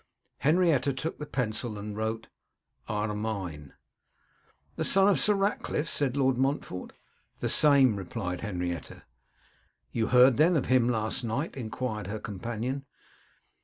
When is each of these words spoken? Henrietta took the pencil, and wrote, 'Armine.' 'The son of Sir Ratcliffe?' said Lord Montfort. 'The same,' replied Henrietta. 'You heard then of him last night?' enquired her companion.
Henrietta 0.39 0.93
took 0.93 1.19
the 1.19 1.27
pencil, 1.27 1.77
and 1.77 1.95
wrote, 1.95 2.27
'Armine.' 2.89 3.73
'The 4.75 4.83
son 4.83 5.07
of 5.09 5.19
Sir 5.19 5.35
Ratcliffe?' 5.35 5.87
said 5.91 6.17
Lord 6.17 6.39
Montfort. 6.39 6.93
'The 7.39 7.49
same,' 7.49 7.95
replied 7.97 8.41
Henrietta. 8.41 9.03
'You 9.91 10.07
heard 10.07 10.37
then 10.37 10.55
of 10.57 10.65
him 10.65 10.89
last 10.89 11.23
night?' 11.23 11.55
enquired 11.55 12.07
her 12.07 12.17
companion. 12.17 12.83